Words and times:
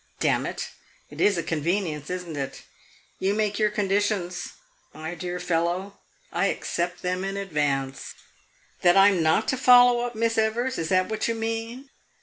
Damn 0.19 0.47
it, 0.47 0.69
it 1.11 1.21
is 1.21 1.37
a 1.37 1.43
convenience, 1.43 2.09
is 2.09 2.25
n't 2.25 2.35
it? 2.35 2.63
You 3.19 3.35
make 3.35 3.59
your 3.59 3.69
conditions. 3.69 4.53
My 4.95 5.13
dear 5.13 5.39
fellow, 5.39 5.99
I 6.33 6.47
accept 6.47 7.03
them 7.03 7.23
in 7.23 7.37
advance. 7.37 8.15
That 8.81 8.97
I 8.97 9.11
'm 9.11 9.21
not 9.21 9.47
to 9.49 9.57
follow 9.57 9.99
up 9.99 10.15
Miss 10.15 10.39
Evers 10.39 10.79
is 10.79 10.89
that 10.89 11.07
what 11.07 11.27
you 11.27 11.35
mean? 11.35 11.91